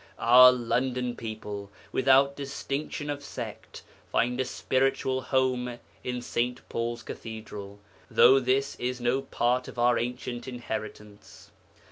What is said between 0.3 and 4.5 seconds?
London people, without distinction of sect, find a